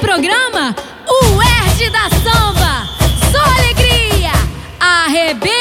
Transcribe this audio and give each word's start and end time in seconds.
programa 0.00 0.74
O 1.08 1.42
Erd 1.42 1.90
da 1.90 2.08
Samba. 2.10 2.88
Só 3.30 3.42
alegria! 3.58 4.32
Arrebenta! 4.78 5.56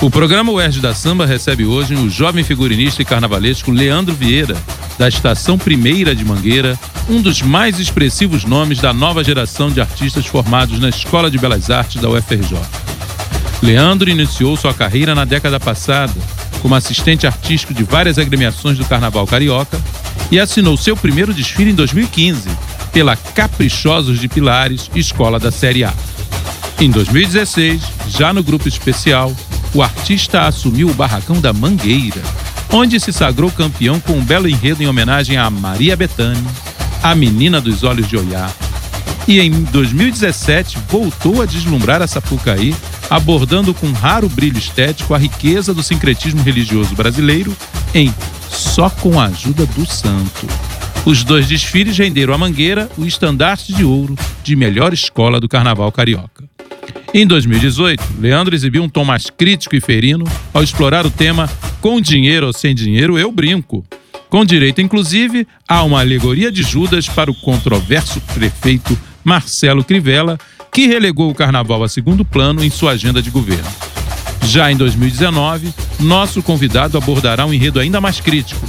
O 0.00 0.10
programa 0.10 0.52
UERJ 0.52 0.80
da 0.80 0.94
Samba 0.94 1.26
recebe 1.26 1.64
hoje 1.64 1.94
o 1.94 2.08
jovem 2.08 2.44
figurinista 2.44 3.02
e 3.02 3.04
carnavalesco 3.04 3.70
Leandro 3.70 4.14
Vieira, 4.14 4.56
da 4.98 5.08
Estação 5.08 5.58
Primeira 5.58 6.14
de 6.14 6.24
Mangueira, 6.24 6.78
um 7.08 7.20
dos 7.20 7.42
mais 7.42 7.78
expressivos 7.78 8.44
nomes 8.44 8.78
da 8.78 8.92
nova 8.92 9.24
geração 9.24 9.70
de 9.70 9.80
artistas 9.80 10.26
formados 10.26 10.78
na 10.78 10.88
Escola 10.88 11.30
de 11.30 11.38
Belas 11.38 11.70
Artes 11.70 12.00
da 12.00 12.08
UFRJ. 12.08 12.58
Leandro 13.60 14.08
iniciou 14.08 14.56
sua 14.56 14.72
carreira 14.72 15.14
na 15.14 15.24
década 15.24 15.58
passada 15.58 16.14
como 16.60 16.74
assistente 16.74 17.26
artístico 17.26 17.74
de 17.74 17.84
várias 17.84 18.18
agremiações 18.18 18.78
do 18.78 18.84
Carnaval 18.84 19.26
Carioca 19.26 19.80
e 20.30 20.38
assinou 20.38 20.76
seu 20.76 20.96
primeiro 20.96 21.32
desfile 21.32 21.70
em 21.70 21.74
2015 21.74 22.48
pela 22.92 23.16
Caprichosos 23.16 24.18
de 24.18 24.28
Pilares, 24.28 24.90
escola 24.94 25.38
da 25.38 25.50
Série 25.50 25.84
A. 25.84 25.92
Em 26.80 26.90
2016, 26.90 27.82
já 28.08 28.32
no 28.32 28.42
grupo 28.42 28.68
especial, 28.68 29.34
o 29.74 29.82
artista 29.82 30.42
assumiu 30.42 30.88
o 30.88 30.94
Barracão 30.94 31.40
da 31.40 31.52
Mangueira, 31.52 32.22
onde 32.72 33.00
se 33.00 33.12
sagrou 33.12 33.50
campeão 33.50 34.00
com 34.00 34.14
um 34.14 34.24
belo 34.24 34.48
enredo 34.48 34.82
em 34.82 34.86
homenagem 34.86 35.36
a 35.36 35.50
Maria 35.50 35.96
Bethânia, 35.96 36.50
a 37.02 37.14
menina 37.14 37.60
dos 37.60 37.82
olhos 37.84 38.08
de 38.08 38.16
olhar. 38.16 38.52
E 39.26 39.40
em 39.40 39.50
2017 39.50 40.78
voltou 40.88 41.42
a 41.42 41.46
deslumbrar 41.46 42.00
a 42.00 42.06
Sapucaí, 42.06 42.74
abordando 43.10 43.72
com 43.72 43.90
raro 43.92 44.28
brilho 44.28 44.58
estético 44.58 45.14
a 45.14 45.18
riqueza 45.18 45.72
do 45.72 45.82
sincretismo 45.82 46.42
religioso 46.42 46.94
brasileiro 46.94 47.56
em 47.94 48.14
Só 48.48 48.90
com 48.90 49.18
a 49.20 49.26
Ajuda 49.26 49.66
do 49.66 49.86
Santo. 49.86 50.46
Os 51.04 51.24
dois 51.24 51.46
desfiles 51.46 51.96
renderam 51.96 52.34
à 52.34 52.38
Mangueira 52.38 52.90
o 52.98 53.04
estandarte 53.04 53.72
de 53.72 53.84
ouro 53.84 54.16
de 54.42 54.54
melhor 54.54 54.92
escola 54.92 55.40
do 55.40 55.48
carnaval 55.48 55.90
carioca. 55.90 56.44
Em 57.14 57.26
2018, 57.26 58.02
Leandro 58.20 58.54
exibiu 58.54 58.82
um 58.82 58.88
tom 58.88 59.04
mais 59.04 59.30
crítico 59.30 59.74
e 59.74 59.80
ferino 59.80 60.24
ao 60.52 60.62
explorar 60.62 61.06
o 61.06 61.10
tema 61.10 61.48
Com 61.80 62.00
dinheiro 62.00 62.46
ou 62.46 62.52
sem 62.52 62.74
dinheiro, 62.74 63.18
eu 63.18 63.32
brinco. 63.32 63.84
Com 64.28 64.44
direito, 64.44 64.82
inclusive, 64.82 65.46
a 65.66 65.82
uma 65.82 66.00
alegoria 66.00 66.52
de 66.52 66.62
Judas 66.62 67.08
para 67.08 67.30
o 67.30 67.34
controverso 67.34 68.20
prefeito 68.34 68.98
Marcelo 69.24 69.82
Crivella, 69.82 70.38
que 70.72 70.86
relegou 70.86 71.30
o 71.30 71.34
carnaval 71.34 71.82
a 71.82 71.88
segundo 71.88 72.24
plano 72.24 72.64
em 72.64 72.70
sua 72.70 72.92
agenda 72.92 73.20
de 73.22 73.30
governo. 73.30 73.68
Já 74.42 74.70
em 74.72 74.76
2019, 74.76 75.72
nosso 76.00 76.42
convidado 76.42 76.96
abordará 76.96 77.44
um 77.44 77.52
enredo 77.52 77.80
ainda 77.80 78.00
mais 78.00 78.20
crítico: 78.20 78.66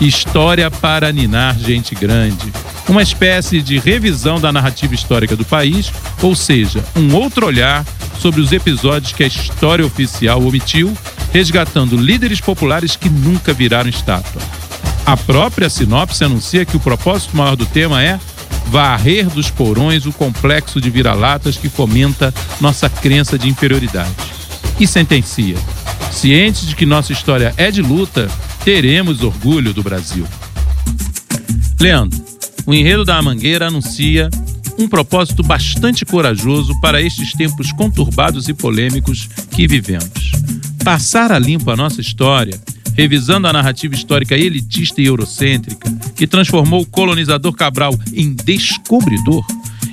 História 0.00 0.70
para 0.70 1.12
Ninar 1.12 1.58
Gente 1.58 1.94
Grande. 1.94 2.52
Uma 2.88 3.02
espécie 3.02 3.62
de 3.62 3.78
revisão 3.78 4.40
da 4.40 4.52
narrativa 4.52 4.94
histórica 4.94 5.36
do 5.36 5.44
país, 5.44 5.92
ou 6.20 6.34
seja, 6.34 6.84
um 6.96 7.14
outro 7.14 7.46
olhar 7.46 7.84
sobre 8.18 8.40
os 8.40 8.52
episódios 8.52 9.12
que 9.12 9.22
a 9.22 9.26
história 9.26 9.86
oficial 9.86 10.42
omitiu, 10.42 10.92
resgatando 11.32 11.96
líderes 11.96 12.40
populares 12.40 12.96
que 12.96 13.08
nunca 13.08 13.52
viraram 13.52 13.88
estátua. 13.88 14.42
A 15.06 15.16
própria 15.16 15.68
sinopse 15.68 16.22
anuncia 16.22 16.64
que 16.64 16.76
o 16.76 16.80
propósito 16.80 17.36
maior 17.36 17.56
do 17.56 17.66
tema 17.66 18.02
é 18.02 18.20
varrer 18.66 19.28
dos 19.28 19.50
porões 19.50 20.06
o 20.06 20.12
complexo 20.12 20.80
de 20.80 20.90
vira-latas 20.90 21.56
que 21.56 21.68
fomenta 21.68 22.32
nossa 22.60 22.88
crença 22.88 23.38
de 23.38 23.48
inferioridade. 23.48 24.10
E 24.78 24.86
sentencia: 24.86 25.56
cientes 26.10 26.66
de 26.66 26.76
que 26.76 26.86
nossa 26.86 27.12
história 27.12 27.54
é 27.56 27.70
de 27.70 27.82
luta, 27.82 28.30
teremos 28.64 29.22
orgulho 29.22 29.72
do 29.72 29.82
Brasil. 29.82 30.26
Leandro, 31.80 32.22
o 32.64 32.72
enredo 32.72 33.04
da 33.04 33.20
Mangueira 33.20 33.66
anuncia 33.66 34.30
um 34.78 34.88
propósito 34.88 35.42
bastante 35.42 36.04
corajoso 36.04 36.72
para 36.80 37.00
estes 37.00 37.32
tempos 37.32 37.72
conturbados 37.72 38.48
e 38.48 38.54
polêmicos 38.54 39.28
que 39.50 39.66
vivemos. 39.66 40.32
Passar 40.84 41.30
a 41.32 41.38
limpo 41.38 41.70
a 41.70 41.76
nossa 41.76 42.00
história, 42.00 42.58
revisando 42.94 43.46
a 43.46 43.52
narrativa 43.52 43.94
histórica 43.94 44.36
elitista 44.36 45.00
e 45.00 45.06
eurocêntrica, 45.06 45.90
que 46.14 46.26
transformou 46.26 46.82
o 46.82 46.86
colonizador 46.86 47.52
Cabral 47.52 47.98
em 48.12 48.34
descobridor 48.34 49.44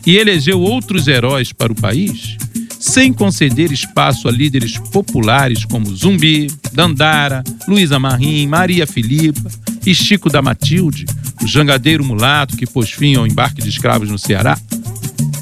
e 0.06 0.18
elegeu 0.18 0.60
outros 0.60 1.08
heróis 1.08 1.52
para 1.54 1.72
o 1.72 1.76
país, 1.76 2.38
sem 2.80 3.12
conceder 3.12 3.72
espaço 3.72 4.28
a 4.28 4.32
líderes 4.32 4.78
populares 4.78 5.66
como 5.66 5.94
Zumbi, 5.94 6.48
Dandara, 6.72 7.44
Luísa 7.68 8.00
Marim, 8.00 8.48
Maria 8.48 8.88
Filipa 8.88 9.50
e 9.86 9.94
Chico 9.94 10.30
da 10.30 10.42
Matilde, 10.42 11.06
o 11.44 11.48
jangadeiro 11.48 12.06
mulato 12.06 12.56
que 12.56 12.66
pôs 12.66 12.90
fim 12.90 13.16
ao 13.16 13.28
embarque 13.28 13.62
de 13.62 13.70
escravos 13.70 14.09
no 14.09 14.18
Ceará? 14.18 14.58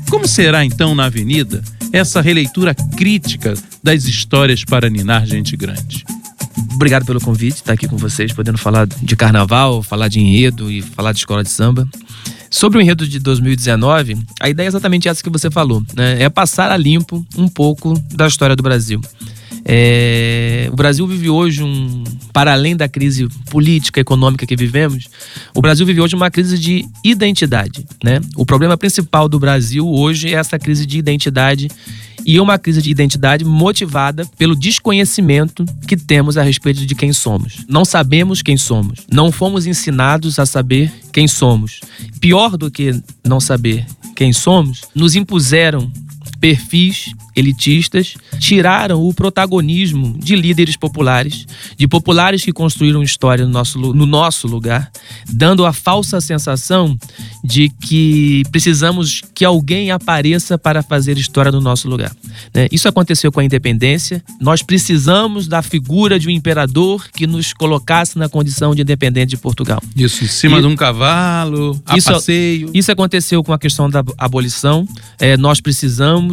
Como 0.10 0.28
será 0.28 0.66
então 0.66 0.96
na 0.96 1.06
Avenida 1.06 1.64
essa 1.94 2.22
releitura 2.22 2.74
crítica 2.74 3.54
das 3.84 4.06
histórias 4.06 4.64
para 4.64 4.90
ninar 4.90 5.26
gente 5.26 5.56
grande? 5.56 6.06
Obrigado 6.78 7.08
pelo 7.08 7.20
convite, 7.20 7.56
estar 7.56 7.74
aqui 7.74 7.88
com 7.88 7.98
vocês, 7.98 8.32
podendo 8.32 8.60
falar 8.60 8.86
de 8.86 9.16
carnaval, 9.16 9.82
falar 9.82 10.08
de 10.10 10.20
enredo 10.20 10.72
e 10.72 10.84
falar 10.84 11.12
de 11.12 11.18
escola 11.18 11.44
de 11.44 11.50
samba. 11.50 11.90
Sobre 12.52 12.78
o 12.78 12.82
enredo 12.82 13.08
de 13.08 13.18
2019, 13.18 14.16
a 14.40 14.48
ideia 14.48 14.68
é 14.68 14.70
exatamente 14.70 15.10
essa 15.10 15.24
que 15.24 15.30
você 15.32 15.50
falou, 15.50 15.84
né? 15.96 16.22
É 16.22 16.30
passar 16.30 16.72
a 16.72 16.78
limpo 16.78 17.26
um 17.36 17.48
pouco 17.48 18.00
da 18.14 18.28
história 18.28 18.56
do 18.56 18.62
Brasil. 18.62 19.02
É, 19.70 20.70
o 20.72 20.76
Brasil 20.78 21.06
vive 21.06 21.30
hoje 21.30 21.62
um, 21.62 22.06
para 22.32 22.54
além 22.54 22.74
da 22.74 22.88
crise 22.88 23.28
política, 23.52 24.00
econômica 24.00 24.46
que 24.46 24.56
vivemos, 24.56 25.10
o 25.54 25.62
Brasil 25.62 25.86
vive 25.86 26.00
hoje 26.00 26.16
uma 26.16 26.32
crise 26.32 26.58
de 26.58 26.86
identidade, 27.04 27.86
né? 28.02 28.22
O 28.38 28.46
problema 28.46 28.78
principal 28.78 29.28
do 29.28 29.38
Brasil 29.38 29.86
hoje 29.86 30.30
é 30.30 30.38
essa 30.38 30.58
crise 30.58 30.86
de 30.86 30.98
identidade 30.98 31.68
e 32.26 32.40
uma 32.40 32.58
crise 32.58 32.82
de 32.82 32.90
identidade 32.90 33.44
motivada 33.44 34.26
pelo 34.38 34.56
desconhecimento 34.56 35.66
que 35.86 35.98
temos 35.98 36.38
a 36.38 36.44
respeito 36.44 36.86
de 36.86 36.96
quem 36.96 37.12
somos. 37.12 37.66
Não 37.68 37.84
sabemos 37.84 38.42
quem 38.42 38.56
somos, 38.56 39.02
não 39.12 39.34
fomos 39.34 39.66
ensinados 39.66 40.40
a 40.40 40.46
saber 40.46 40.94
quem 41.12 41.28
somos. 41.28 41.82
Pior 42.22 42.56
do 42.56 42.72
que 42.72 43.02
não 43.26 43.42
saber 43.42 43.86
quem 44.16 44.32
somos, 44.32 44.84
nos 44.96 45.16
impuseram 45.16 45.92
perfis 46.40 47.14
elitistas 47.36 48.16
tiraram 48.40 49.02
o 49.04 49.14
protagonismo 49.14 50.18
de 50.18 50.36
líderes 50.36 50.76
populares, 50.76 51.46
de 51.78 51.88
populares 51.88 52.44
que 52.44 52.52
construíram 52.52 53.04
história 53.04 53.46
no 53.46 53.52
nosso, 53.52 53.80
no 53.80 54.06
nosso 54.06 54.48
lugar, 54.48 54.92
dando 55.30 55.66
a 55.66 55.72
falsa 55.72 56.20
sensação 56.20 56.98
de 57.44 57.70
que 57.70 58.44
precisamos 58.52 59.22
que 59.36 59.46
alguém 59.46 59.92
apareça 59.92 60.58
para 60.58 60.82
fazer 60.82 61.18
história 61.18 61.52
no 61.52 61.62
nosso 61.62 61.88
lugar. 61.88 62.16
Né? 62.54 62.68
Isso 62.72 62.88
aconteceu 62.88 63.32
com 63.32 63.40
a 63.40 63.44
independência. 63.44 64.24
Nós 64.42 64.62
precisamos 64.62 65.48
da 65.48 65.62
figura 65.62 66.20
de 66.20 66.28
um 66.28 66.32
imperador 66.32 67.08
que 67.12 67.28
nos 67.28 67.54
colocasse 67.54 68.18
na 68.18 68.28
condição 68.28 68.74
de 68.74 68.82
independente 68.82 69.30
de 69.32 69.38
Portugal. 69.38 69.82
Isso, 69.96 70.24
em 70.24 70.28
cima 70.28 70.58
e, 70.58 70.62
de 70.62 70.68
um 70.68 70.76
cavalo, 70.76 71.80
a 71.86 71.98
isso, 71.98 72.12
passeio. 72.12 72.72
Isso 72.74 72.92
aconteceu 72.92 73.44
com 73.44 73.54
a 73.54 73.60
questão 73.60 73.90
da 73.90 74.04
abolição. 74.18 74.88
É, 75.20 75.38
nós 75.38 75.62
precisamos 75.62 76.27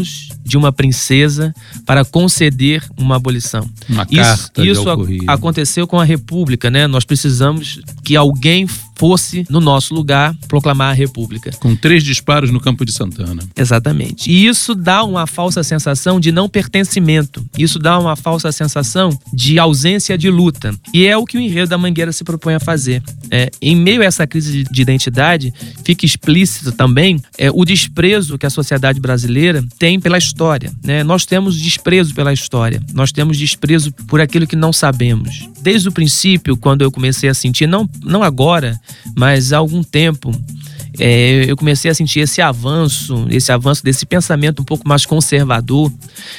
de 0.44 0.56
uma 0.56 0.72
princesa 0.72 1.54
para 1.86 2.04
conceder 2.04 2.82
uma 2.96 3.16
abolição. 3.16 3.68
Uma 3.88 4.06
isso, 4.10 4.14
carta 4.14 4.64
isso 4.64 4.84
aconteceu 5.26 5.86
com 5.86 5.98
a 5.98 6.04
República, 6.04 6.70
né? 6.70 6.86
Nós 6.86 7.04
precisamos 7.04 7.80
que 8.02 8.16
alguém 8.16 8.66
fosse, 8.96 9.44
no 9.50 9.60
nosso 9.60 9.94
lugar, 9.94 10.34
proclamar 10.48 10.90
a 10.90 10.94
República. 10.94 11.50
Com 11.58 11.74
três 11.74 12.02
disparos 12.02 12.50
no 12.50 12.60
Campo 12.60 12.84
de 12.84 12.92
Santana. 12.92 13.42
Exatamente. 13.56 14.30
E 14.30 14.46
isso 14.46 14.74
dá 14.74 15.04
uma 15.04 15.26
falsa 15.26 15.62
sensação 15.62 16.20
de 16.20 16.30
não 16.30 16.48
pertencimento. 16.48 17.44
Isso 17.58 17.78
dá 17.78 17.98
uma 17.98 18.16
falsa 18.16 18.50
sensação 18.52 19.16
de 19.32 19.58
ausência 19.58 20.16
de 20.16 20.30
luta. 20.30 20.74
E 20.92 21.06
é 21.06 21.16
o 21.16 21.24
que 21.24 21.36
o 21.36 21.40
enredo 21.40 21.70
da 21.70 21.78
Mangueira 21.78 22.12
se 22.12 22.24
propõe 22.24 22.54
a 22.54 22.60
fazer. 22.60 23.02
É, 23.30 23.50
em 23.60 23.76
meio 23.76 24.02
a 24.02 24.04
essa 24.04 24.26
crise 24.26 24.64
de 24.64 24.82
identidade, 24.82 25.52
fica 25.84 26.06
explícito 26.06 26.72
também 26.72 27.20
é, 27.38 27.50
o 27.50 27.64
desprezo 27.64 28.38
que 28.38 28.46
a 28.46 28.50
sociedade 28.50 29.00
brasileira 29.00 29.64
tem 29.78 29.98
pela 29.98 30.18
história. 30.18 30.72
Né? 30.82 31.02
Nós 31.02 31.24
temos 31.26 31.60
desprezo 31.60 32.14
pela 32.14 32.32
história. 32.32 32.82
Nós 32.92 33.12
temos 33.12 33.38
desprezo 33.38 33.92
por 34.06 34.20
aquilo 34.20 34.46
que 34.46 34.56
não 34.56 34.72
sabemos. 34.72 35.48
Desde 35.60 35.88
o 35.88 35.92
princípio, 35.92 36.56
quando 36.56 36.82
eu 36.82 36.90
comecei 36.90 37.28
a 37.28 37.34
sentir, 37.34 37.66
não, 37.66 37.88
não 38.04 38.22
agora, 38.22 38.78
mas 39.16 39.52
há 39.52 39.58
algum 39.58 39.82
tempo 39.82 40.30
é, 40.98 41.44
eu 41.48 41.56
comecei 41.56 41.90
a 41.90 41.94
sentir 41.94 42.20
esse 42.20 42.40
avanço, 42.40 43.26
esse 43.30 43.50
avanço 43.50 43.82
desse 43.82 44.06
pensamento 44.06 44.62
um 44.62 44.64
pouco 44.64 44.86
mais 44.88 45.04
conservador, 45.04 45.92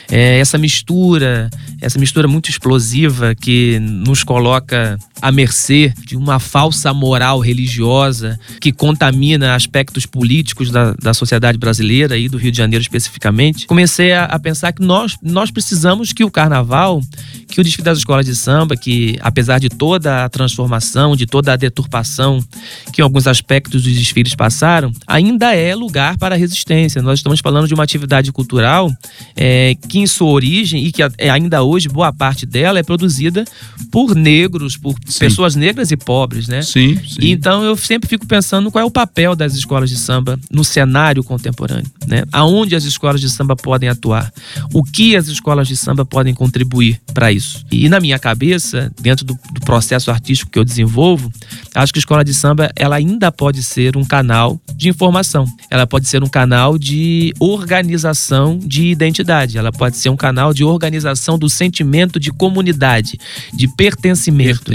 é, 0.09 0.39
essa 0.39 0.57
mistura, 0.57 1.49
essa 1.81 1.99
mistura 1.99 2.27
muito 2.27 2.49
explosiva 2.49 3.35
que 3.35 3.79
nos 3.79 4.23
coloca 4.23 4.97
à 5.21 5.31
mercê 5.31 5.93
de 6.05 6.15
uma 6.15 6.39
falsa 6.39 6.93
moral 6.93 7.39
religiosa 7.39 8.39
que 8.59 8.71
contamina 8.71 9.55
aspectos 9.55 10.05
políticos 10.05 10.71
da, 10.71 10.93
da 10.93 11.13
sociedade 11.13 11.57
brasileira 11.57 12.17
e 12.17 12.29
do 12.29 12.37
Rio 12.37 12.51
de 12.51 12.57
Janeiro 12.57 12.81
especificamente, 12.81 13.67
comecei 13.67 14.13
a, 14.13 14.25
a 14.25 14.39
pensar 14.39 14.71
que 14.71 14.81
nós, 14.81 15.15
nós 15.21 15.51
precisamos 15.51 16.13
que 16.13 16.23
o 16.23 16.31
carnaval, 16.31 17.01
que 17.49 17.59
o 17.59 17.63
desfile 17.63 17.83
das 17.83 17.97
escolas 17.97 18.25
de 18.25 18.35
samba, 18.35 18.75
que 18.75 19.17
apesar 19.21 19.59
de 19.59 19.69
toda 19.69 20.25
a 20.25 20.29
transformação, 20.29 21.15
de 21.15 21.25
toda 21.25 21.53
a 21.53 21.55
deturpação 21.55 22.43
que 22.91 23.01
em 23.01 23.03
alguns 23.03 23.27
aspectos 23.27 23.83
dos 23.83 23.93
desfiles 23.93 24.35
passaram, 24.35 24.91
ainda 25.07 25.55
é 25.55 25.75
lugar 25.75 26.17
para 26.17 26.35
resistência. 26.35 27.01
Nós 27.01 27.19
estamos 27.19 27.39
falando 27.39 27.67
de 27.67 27.73
uma 27.73 27.83
atividade 27.83 28.31
cultural 28.31 28.91
é, 29.35 29.75
que 29.87 29.99
em 29.99 30.07
sua 30.07 30.29
origem 30.29 30.85
e 30.85 30.91
que 30.91 31.03
é, 31.03 31.29
ainda 31.29 31.63
hoje 31.65 31.89
boa 31.89 32.13
parte 32.13 32.45
dela 32.45 32.79
é 32.79 32.83
produzida 32.83 33.45
por 33.91 34.15
negros, 34.15 34.77
por 34.77 34.95
sim. 35.05 35.19
pessoas 35.19 35.55
negras 35.55 35.91
e 35.91 35.97
pobres, 35.97 36.47
né? 36.47 36.61
Sim, 36.61 36.97
sim. 36.97 37.19
Então 37.21 37.63
eu 37.63 37.75
sempre 37.75 38.09
fico 38.09 38.25
pensando 38.25 38.71
qual 38.71 38.81
é 38.81 38.85
o 38.85 38.91
papel 38.91 39.35
das 39.35 39.53
escolas 39.53 39.89
de 39.89 39.97
samba 39.97 40.39
no 40.51 40.63
cenário 40.63 41.23
contemporâneo, 41.23 41.89
né? 42.07 42.23
Aonde 42.31 42.75
as 42.75 42.83
escolas 42.83 43.21
de 43.21 43.29
samba 43.29 43.55
podem 43.55 43.89
atuar? 43.89 44.31
O 44.73 44.83
que 44.83 45.15
as 45.15 45.27
escolas 45.27 45.67
de 45.67 45.75
samba 45.75 46.05
podem 46.05 46.33
contribuir 46.33 47.01
para 47.13 47.31
isso? 47.31 47.65
E 47.71 47.89
na 47.89 47.99
minha 47.99 48.19
cabeça, 48.19 48.91
dentro 49.01 49.25
do, 49.25 49.37
do 49.53 49.61
processo 49.61 50.11
artístico 50.11 50.51
que 50.51 50.59
eu 50.59 50.65
desenvolvo, 50.65 51.31
acho 51.73 51.93
que 51.93 51.99
a 51.99 52.01
escola 52.01 52.23
de 52.23 52.33
samba 52.33 52.71
ela 52.75 52.95
ainda 52.95 53.31
pode 53.31 53.63
ser 53.63 53.97
um 53.97 54.03
canal 54.03 54.59
de 54.75 54.89
informação. 54.89 55.45
Ela 55.69 55.87
pode 55.87 56.07
ser 56.07 56.23
um 56.23 56.27
canal 56.27 56.77
de 56.77 57.33
organização 57.39 58.59
de 58.59 58.87
identidade. 58.87 59.57
Ela 59.57 59.71
pode 59.71 59.97
ser 59.97 60.09
um 60.09 60.15
canal 60.15 60.53
de 60.53 60.63
organização 60.63 61.37
do 61.37 61.49
sentimento 61.55 62.19
de 62.19 62.31
comunidade, 62.31 63.17
de 63.53 63.67
pertencimento 63.75 64.71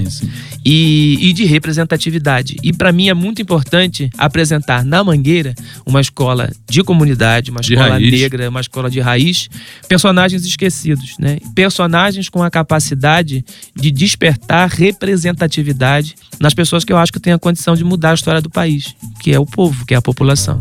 e, 0.64 1.18
e 1.20 1.32
de 1.32 1.44
representatividade. 1.44 2.56
E 2.62 2.72
para 2.72 2.92
mim 2.92 3.08
é 3.08 3.14
muito 3.14 3.40
importante 3.40 4.10
apresentar 4.16 4.84
na 4.84 5.02
Mangueira 5.04 5.54
uma 5.86 6.00
escola 6.00 6.50
de 6.68 6.82
comunidade, 6.82 7.50
uma 7.50 7.60
escola 7.60 7.98
negra, 7.98 8.48
uma 8.48 8.60
escola 8.60 8.90
de 8.90 9.00
raiz, 9.00 9.48
personagens 9.88 10.44
esquecidos, 10.44 11.16
né? 11.18 11.38
Personagens 11.54 12.28
com 12.28 12.42
a 12.42 12.50
capacidade 12.50 13.44
de 13.74 13.90
despertar 13.90 14.68
representatividade 14.68 16.14
nas 16.38 16.54
pessoas 16.54 16.84
que 16.84 16.92
eu 16.92 16.96
acho 16.96 17.12
que 17.12 17.20
têm 17.20 17.32
a 17.32 17.38
condição 17.38 17.74
de 17.74 17.84
mudar 17.84 18.12
a 18.12 18.14
história 18.14 18.40
do 18.40 18.50
país, 18.50 18.94
que 19.20 19.32
é 19.32 19.38
o 19.38 19.46
povo, 19.46 19.84
que 19.84 19.94
é 19.94 19.96
a 19.96 20.02
população. 20.02 20.58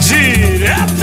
Diretamente 0.00 0.97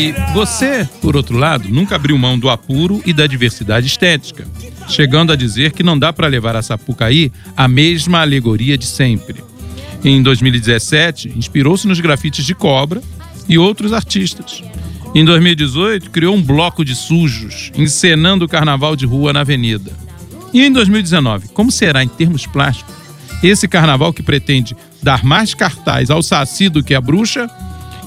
E 0.00 0.14
você, 0.32 0.88
por 1.02 1.14
outro 1.14 1.36
lado, 1.36 1.68
nunca 1.68 1.94
abriu 1.94 2.16
mão 2.16 2.38
do 2.38 2.48
apuro 2.48 3.02
e 3.04 3.12
da 3.12 3.26
diversidade 3.26 3.86
estética, 3.86 4.48
chegando 4.88 5.30
a 5.30 5.36
dizer 5.36 5.72
que 5.72 5.82
não 5.82 5.98
dá 5.98 6.10
para 6.10 6.26
levar 6.26 6.56
a 6.56 6.62
Sapucaí 6.62 7.30
a 7.54 7.68
mesma 7.68 8.22
alegoria 8.22 8.78
de 8.78 8.86
sempre. 8.86 9.44
Em 10.02 10.22
2017, 10.22 11.34
inspirou-se 11.36 11.86
nos 11.86 12.00
grafites 12.00 12.46
de 12.46 12.54
Cobra 12.54 13.02
e 13.46 13.58
outros 13.58 13.92
artistas. 13.92 14.62
Em 15.14 15.22
2018, 15.22 16.10
criou 16.10 16.34
um 16.34 16.42
bloco 16.42 16.82
de 16.82 16.94
sujos, 16.94 17.70
encenando 17.76 18.46
o 18.46 18.48
carnaval 18.48 18.96
de 18.96 19.04
rua 19.04 19.34
na 19.34 19.40
avenida. 19.40 19.92
E 20.50 20.64
em 20.64 20.72
2019, 20.72 21.48
como 21.48 21.70
será 21.70 22.02
em 22.02 22.08
termos 22.08 22.46
plásticos? 22.46 22.94
Esse 23.42 23.68
carnaval 23.68 24.14
que 24.14 24.22
pretende 24.22 24.74
dar 25.02 25.22
mais 25.22 25.52
cartaz 25.52 26.08
ao 26.08 26.22
Saci 26.22 26.70
do 26.70 26.82
que 26.82 26.94
a 26.94 27.02
bruxa 27.02 27.50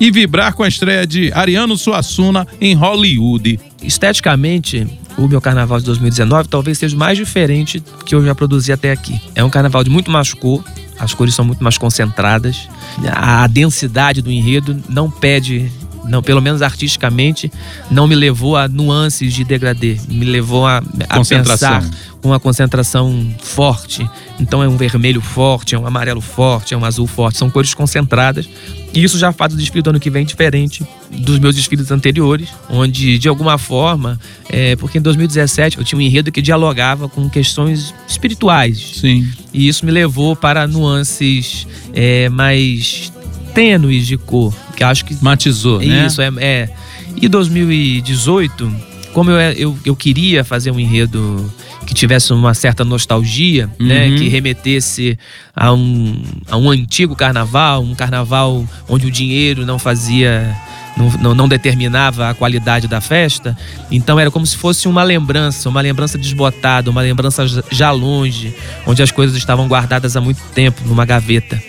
e 0.03 0.11
vibrar 0.11 0.53
com 0.53 0.63
a 0.63 0.67
estreia 0.67 1.07
de 1.07 1.31
Ariano 1.31 1.77
Suassuna 1.77 2.45
em 2.59 2.73
Hollywood. 2.73 3.57
Esteticamente, 3.81 4.85
o 5.17 5.29
meu 5.29 5.39
carnaval 5.39 5.79
de 5.79 5.85
2019 5.85 6.49
talvez 6.49 6.77
seja 6.77 6.93
o 6.93 6.99
mais 6.99 7.17
diferente 7.17 7.81
que 8.05 8.13
eu 8.13 8.21
já 8.25 8.35
produzi 8.35 8.73
até 8.73 8.91
aqui. 8.91 9.17
É 9.33 9.41
um 9.41 9.49
carnaval 9.49 9.81
de 9.81 9.89
muito 9.89 10.11
mais 10.11 10.33
cor, 10.33 10.61
as 10.99 11.13
cores 11.13 11.33
são 11.33 11.45
muito 11.45 11.63
mais 11.63 11.77
concentradas, 11.77 12.67
a 13.13 13.47
densidade 13.47 14.21
do 14.21 14.29
enredo 14.29 14.77
não 14.89 15.09
pede 15.09 15.71
não, 16.05 16.21
pelo 16.21 16.41
menos 16.41 16.61
artisticamente, 16.61 17.51
não 17.89 18.07
me 18.07 18.15
levou 18.15 18.57
a 18.57 18.67
nuances 18.67 19.33
de 19.33 19.43
degradê, 19.43 19.97
me 20.07 20.25
levou 20.25 20.65
a, 20.65 20.83
a 21.09 21.23
pensar 21.23 21.83
com 22.21 22.29
uma 22.29 22.39
concentração 22.39 23.33
forte. 23.41 24.09
Então 24.39 24.63
é 24.63 24.67
um 24.67 24.77
vermelho 24.77 25.21
forte, 25.21 25.75
é 25.75 25.79
um 25.79 25.85
amarelo 25.85 26.21
forte, 26.21 26.73
é 26.73 26.77
um 26.77 26.85
azul 26.85 27.07
forte, 27.07 27.37
são 27.37 27.49
cores 27.49 27.73
concentradas 27.73 28.47
e 28.93 29.03
isso 29.03 29.17
já 29.17 29.31
faz 29.31 29.53
o 29.53 29.57
desfile 29.57 29.81
do 29.81 29.89
ano 29.89 29.99
que 29.99 30.09
vem 30.09 30.23
diferente 30.23 30.85
dos 31.09 31.39
meus 31.39 31.55
desfiles 31.55 31.89
anteriores, 31.89 32.49
onde 32.69 33.17
de 33.17 33.27
alguma 33.27 33.57
forma, 33.57 34.19
é, 34.49 34.75
porque 34.75 34.99
em 34.99 35.01
2017 35.01 35.79
eu 35.79 35.83
tinha 35.83 35.97
um 35.97 36.01
enredo 36.01 36.31
que 36.31 36.41
dialogava 36.41 37.09
com 37.09 37.27
questões 37.27 37.93
espirituais. 38.07 38.99
Sim. 39.01 39.27
E 39.51 39.67
isso 39.67 39.85
me 39.85 39.91
levou 39.91 40.35
para 40.35 40.67
nuances 40.67 41.67
é, 41.93 42.29
mais 42.29 43.11
tênues 43.53 44.07
de 44.07 44.17
cor, 44.17 44.53
que 44.75 44.83
acho 44.83 45.05
que 45.05 45.15
matizou, 45.21 45.79
né? 45.79 46.07
Isso 46.07 46.21
é, 46.21 46.31
é. 46.37 46.69
E 47.15 47.27
2018, 47.27 48.75
como 49.13 49.29
eu, 49.29 49.39
eu, 49.53 49.79
eu 49.85 49.95
queria 49.95 50.43
fazer 50.43 50.71
um 50.71 50.79
enredo 50.79 51.51
que 51.85 51.93
tivesse 51.93 52.33
uma 52.33 52.53
certa 52.53 52.83
nostalgia, 52.83 53.67
né, 53.79 54.05
uhum. 54.05 54.11
né? 54.11 54.17
Que 54.17 54.27
remetesse 54.27 55.17
a 55.55 55.71
um, 55.71 56.21
a 56.49 56.57
um 56.57 56.69
antigo 56.69 57.15
carnaval, 57.15 57.83
um 57.83 57.93
carnaval 57.93 58.67
onde 58.89 59.07
o 59.07 59.11
dinheiro 59.11 59.65
não 59.65 59.77
fazia. 59.77 60.55
Não, 60.95 61.09
não, 61.19 61.35
não, 61.35 61.47
determinava 61.47 62.29
a 62.29 62.33
qualidade 62.35 62.87
da 62.87 63.01
festa, 63.01 63.57
então 63.89 64.19
era 64.19 64.29
como 64.29 64.45
se 64.45 64.55
fosse 64.55 64.87
uma 64.87 65.01
lembrança, 65.01 65.67
uma 65.67 65.81
lembrança 65.81 66.19
desbotada, 66.19 66.91
uma 66.91 67.01
lembrança 67.01 67.43
já 67.71 67.89
longe, 67.89 68.55
onde 68.85 69.01
as 69.01 69.11
coisas 69.11 69.35
estavam 69.35 69.67
guardadas 69.67 70.15
há 70.15 70.21
muito 70.21 70.41
tempo 70.53 70.81
numa 70.85 71.03
gaveta. 71.03 71.59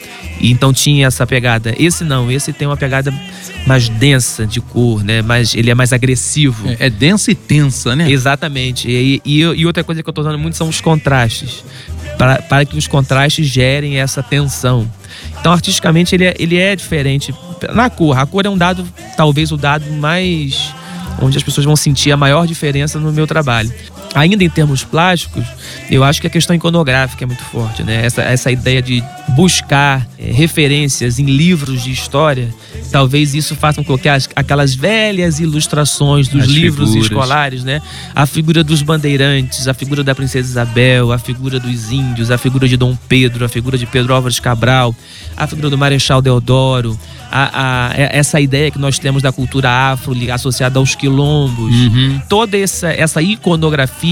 E 0.40 0.50
então 0.50 0.72
tinha 0.72 1.06
essa 1.06 1.26
pegada. 1.26 1.74
Esse 1.78 2.04
não, 2.04 2.30
esse 2.30 2.52
tem 2.52 2.66
uma 2.66 2.76
pegada 2.76 3.12
mais 3.66 3.88
densa 3.88 4.46
de 4.46 4.60
cor, 4.60 5.02
né? 5.02 5.22
Mais, 5.22 5.54
ele 5.54 5.70
é 5.70 5.74
mais 5.74 5.92
agressivo. 5.92 6.68
É, 6.68 6.86
é 6.86 6.90
densa 6.90 7.30
e 7.30 7.34
tensa, 7.34 7.94
né? 7.96 8.10
Exatamente. 8.10 8.88
E, 8.88 9.22
e, 9.24 9.40
e, 9.40 9.66
outra 9.66 9.82
coisa 9.82 10.02
que 10.02 10.08
eu 10.08 10.12
tô 10.12 10.20
usando 10.20 10.38
muito 10.38 10.56
são 10.56 10.68
os 10.68 10.80
contrastes. 10.80 11.64
Para, 12.18 12.42
para 12.42 12.64
que 12.64 12.76
os 12.76 12.86
contrastes 12.86 13.46
gerem 13.46 13.98
essa 13.98 14.22
tensão. 14.22 14.90
Então, 15.40 15.52
artisticamente, 15.52 16.14
ele 16.14 16.24
é, 16.24 16.34
ele 16.38 16.58
é 16.58 16.74
diferente. 16.74 17.34
Na 17.72 17.90
cor, 17.90 18.18
a 18.18 18.26
cor 18.26 18.44
é 18.46 18.48
um 18.48 18.58
dado, 18.58 18.86
talvez 19.16 19.52
o 19.52 19.56
dado 19.56 19.90
mais. 19.92 20.72
onde 21.20 21.36
as 21.36 21.42
pessoas 21.42 21.64
vão 21.64 21.76
sentir 21.76 22.12
a 22.12 22.16
maior 22.16 22.46
diferença 22.46 22.98
no 22.98 23.12
meu 23.12 23.26
trabalho. 23.26 23.72
Ainda 24.14 24.44
em 24.44 24.48
termos 24.48 24.84
plásticos, 24.84 25.44
eu 25.90 26.04
acho 26.04 26.20
que 26.20 26.26
a 26.26 26.30
questão 26.30 26.54
iconográfica 26.54 27.24
é 27.24 27.26
muito 27.26 27.42
forte, 27.42 27.82
né? 27.82 28.06
Essa, 28.06 28.22
essa 28.22 28.50
ideia 28.50 28.80
de 28.80 29.02
buscar 29.30 30.06
é, 30.18 30.30
referências 30.30 31.18
em 31.18 31.24
livros 31.24 31.82
de 31.82 31.90
história, 31.90 32.48
talvez 32.92 33.34
isso 33.34 33.56
faça 33.56 33.82
com 33.82 33.98
que 33.98 34.08
as, 34.08 34.28
aquelas 34.36 34.74
velhas 34.74 35.40
ilustrações 35.40 36.28
dos 36.28 36.42
as 36.42 36.48
livros 36.48 36.90
figuras. 36.90 37.10
escolares, 37.10 37.64
né? 37.64 37.82
A 38.14 38.24
figura 38.24 38.62
dos 38.62 38.82
bandeirantes, 38.82 39.66
a 39.66 39.74
figura 39.74 40.04
da 40.04 40.14
princesa 40.14 40.48
Isabel, 40.48 41.10
a 41.10 41.18
figura 41.18 41.58
dos 41.58 41.90
índios, 41.90 42.30
a 42.30 42.38
figura 42.38 42.68
de 42.68 42.76
Dom 42.76 42.96
Pedro, 43.08 43.44
a 43.44 43.48
figura 43.48 43.76
de 43.76 43.86
Pedro 43.86 44.14
Álvares 44.14 44.38
Cabral, 44.38 44.94
a 45.36 45.46
figura 45.46 45.68
do 45.68 45.76
Marechal 45.76 46.22
Deodoro, 46.22 46.96
a, 47.36 47.88
a, 47.88 47.94
essa 47.96 48.40
ideia 48.40 48.70
que 48.70 48.78
nós 48.78 48.96
temos 48.96 49.20
da 49.20 49.32
cultura 49.32 49.68
afro 49.68 50.14
associada 50.32 50.78
aos 50.78 50.94
quilombos, 50.94 51.74
uhum. 51.74 52.20
toda 52.28 52.56
essa, 52.56 52.88
essa 52.92 53.20
iconografia, 53.20 54.03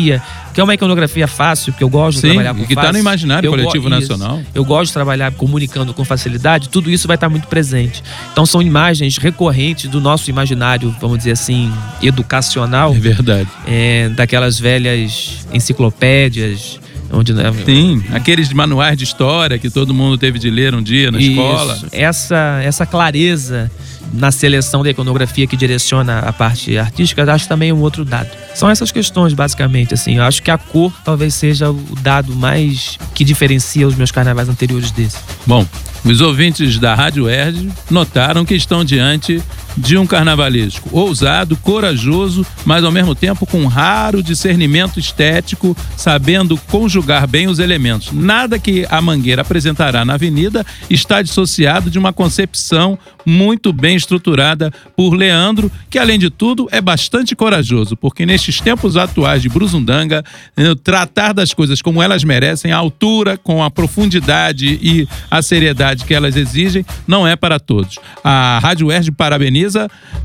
que 0.53 0.61
é 0.61 0.65
uma 0.65 0.75
iconografia 0.75 1.27
fácil, 1.27 1.73
que 1.73 1.83
eu 1.83 1.89
gosto 1.89 2.21
Sim, 2.21 2.29
de 2.29 2.35
trabalhar 2.35 2.55
com 2.55 2.67
que 2.67 2.73
está 2.73 2.93
no 2.93 2.99
imaginário 2.99 3.51
coletivo 3.51 3.89
nacional. 3.89 4.41
Isso. 4.41 4.51
Eu 4.55 4.65
gosto 4.65 4.87
de 4.89 4.93
trabalhar 4.93 5.33
comunicando 5.33 5.95
com 5.95 6.05
facilidade, 6.05 6.69
tudo 6.69 6.91
isso 6.91 7.07
vai 7.07 7.17
estar 7.17 7.29
muito 7.29 7.49
presente. 7.49 8.03
Então 8.33 8.45
são 8.45 8.61
imagens 8.63 9.17
recorrentes 9.17 9.91
do 9.91 10.01
nosso 10.01 10.31
imaginário, 10.31 10.95
vamos 11.01 11.19
dizer 11.19 11.33
assim, 11.33 11.73
educacional. 12.03 12.95
É 12.95 12.99
verdade. 12.99 13.49
É, 13.67 14.09
daquelas 14.11 14.59
velhas 14.59 15.47
enciclopédias, 15.53 16.81
Onde, 17.15 17.35
né? 17.35 17.53
Sim, 17.67 18.03
aqueles 18.11 18.51
manuais 18.55 18.97
de 18.97 19.05
história 19.05 19.59
que 19.59 19.69
todo 19.69 19.93
mundo 19.93 20.17
teve 20.17 20.39
de 20.39 20.49
ler 20.49 20.75
um 20.75 20.83
dia 20.83 21.11
na 21.11 21.19
Isso. 21.19 21.31
escola. 21.33 21.79
Essa, 21.93 22.61
essa 22.65 22.87
clareza 22.87 23.71
na 24.13 24.31
seleção 24.31 24.83
da 24.83 24.91
iconografia 24.91 25.47
que 25.47 25.57
direciona 25.57 26.19
a 26.21 26.33
parte 26.33 26.77
artística, 26.77 27.23
acho 27.33 27.49
também 27.49 27.73
um 27.73 27.81
outro 27.81 28.05
dado. 28.05 28.29
São 28.55 28.69
essas 28.69 28.93
questões, 28.93 29.33
basicamente, 29.33 29.95
assim. 29.95 30.17
Eu 30.17 30.25
acho 30.25 30.43
que 30.43 30.51
a 30.51 30.59
cor 30.59 30.93
talvez 31.05 31.35
seja 31.35 31.71
o 31.71 31.83
dado 32.01 32.35
mais 32.35 32.99
que 33.15 33.25
diferencia 33.25 33.87
os 33.87 33.95
meus 33.95 34.11
carnavais 34.11 34.49
anteriores 34.49 34.91
desse. 34.91 35.17
Bom, 35.47 35.67
Os 36.05 36.21
ouvintes 36.21 36.81
da 36.81 36.97
Rádio 36.97 37.29
Erd 37.29 37.71
notaram 37.89 38.45
que 38.45 38.55
estão 38.57 38.85
diante 38.85 39.41
de 39.77 39.97
um 39.97 40.07
carnavalesco 40.07 40.89
ousado, 40.93 41.57
corajoso, 41.57 42.47
mas 42.65 42.85
ao 42.85 42.93
mesmo 42.93 43.15
tempo 43.15 43.47
com 43.47 43.67
raro 43.67 44.23
discernimento 44.23 44.99
estético, 45.01 45.77
sabendo 45.97 46.57
conjugar 46.69 47.27
bem 47.27 47.49
os 47.49 47.59
elementos. 47.59 48.13
Nada 48.13 48.59
que 48.59 48.87
a 48.91 49.01
Mangueira 49.01 49.43
apresentará 49.43 50.05
na 50.05 50.15
avenida 50.15 50.65
está 50.91 51.23
dissociado 51.23 51.91
de 51.91 51.99
uma 51.99 52.13
concepção 52.13 52.99
muito 53.25 53.73
bem 53.73 53.97
estruturada 53.97 54.73
por 54.97 55.15
Leandro, 55.15 55.71
que 55.89 55.99
além 55.99 56.19
de 56.19 56.29
tudo 56.29 56.69
é 56.71 56.81
bastante 56.81 57.37
corajoso, 57.37 57.97
porque 57.97 58.27
nestes 58.27 58.61
tempos 58.61 58.97
atuais 58.97 59.43
de 59.43 59.49
Brusundanga, 59.49 60.25
eh, 60.57 60.75
tratar 60.83 61.33
das 61.33 61.55
coisas 61.55 61.81
como 61.81 62.03
elas 62.03 62.25
merecem, 62.25 62.73
a 62.73 62.77
altura, 62.77 63.37
com 63.37 63.63
a 63.63 63.71
profundidade 63.71 64.79
e 64.83 65.09
a 65.31 65.41
seriedade 65.41 66.05
que 66.05 66.15
elas 66.15 66.37
exigem, 66.37 66.85
não 67.07 67.27
é 67.27 67.37
para 67.37 67.61
todos. 67.61 67.99
A 68.25 68.59
Rádio 68.61 68.91
Erd 68.91 69.13
parabeniza 69.13 69.62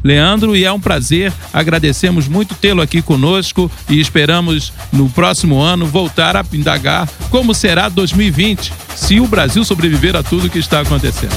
Leandro, 0.04 0.56
e 0.56 0.64
é 0.64 0.72
um 0.72 0.80
prazer. 0.80 1.34
Agradecemos 1.54 2.28
muito 2.28 2.56
tê-lo 2.56 2.82
aqui 2.82 3.02
conosco 3.02 3.72
e 3.90 4.00
esperamos 4.00 4.72
no 4.92 5.10
próximo 5.10 5.60
ano 5.60 5.86
voltar 5.86 6.36
a 6.36 6.46
indagar 6.54 7.08
como 7.30 7.54
será 7.54 7.90
2020, 7.90 8.74
se 8.96 9.20
o 9.20 9.28
Brasil 9.28 9.64
sobreviver 9.64 10.16
a 10.16 10.24
tudo 10.24 10.50
que 10.50 10.60
está 10.60 10.82
acontecendo. 10.82 11.36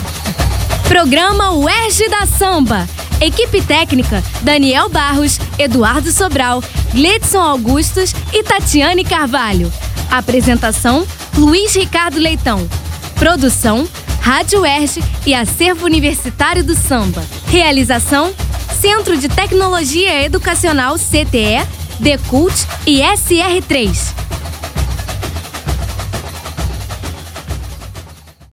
Programa 0.89 1.53
UERJ 1.53 2.09
da 2.09 2.27
Samba. 2.27 2.89
Equipe 3.21 3.63
técnica: 3.63 4.25
Daniel 4.43 4.89
Barros, 4.89 5.39
Eduardo 5.59 6.11
Sobral, 6.11 6.65
Gledson 6.93 7.39
Augustos 7.39 8.15
e 8.33 8.43
Tatiane 8.43 9.05
Carvalho. 9.05 9.73
Apresentação: 10.11 11.07
Luiz 11.37 11.75
Ricardo 11.77 12.19
Leitão. 12.19 12.69
Produção: 13.15 13.87
Rádio 14.21 14.63
UERJ 14.63 15.03
e 15.27 15.35
Acervo 15.35 15.87
Universitário 15.87 16.65
do 16.65 16.75
Samba. 16.75 17.23
Realização: 17.51 18.33
Centro 18.81 19.17
de 19.17 19.29
Tecnologia 19.29 20.23
Educacional 20.23 20.95
CTE, 20.95 21.67
Decult 21.99 22.55
e 22.87 23.01
SR3. 23.01 24.30